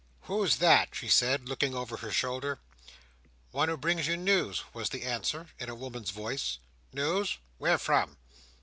"Who's 0.21 0.55
that?" 0.55 0.95
she 0.95 1.07
said, 1.07 1.47
looking 1.47 1.75
over 1.75 1.97
her 1.97 2.09
shoulder. 2.11 2.57
"One 3.51 3.69
who 3.69 3.77
brings 3.77 4.07
you 4.07 4.17
news, 4.17 4.63
was 4.73 4.89
the 4.89 5.03
answer, 5.03 5.49
in 5.59 5.69
a 5.69 5.75
woman's 5.75 6.09
voice. 6.09 6.57
"News? 6.91 7.37
Where 7.59 7.77
from?" 7.77 8.17